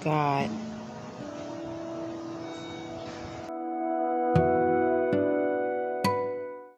God. 0.00 0.50